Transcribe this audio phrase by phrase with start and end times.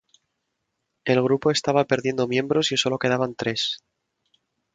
[1.05, 3.83] El grupo estaba perdiendo miembros y solo quedaban tres.